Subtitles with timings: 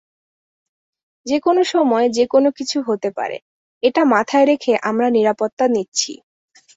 [1.25, 3.37] যেকোনো সময় যেকোনো কিছু হতে পারে,
[3.83, 6.13] এটা মাথায় রেখে আমরা নিরাপত্তা নিচ্ছি।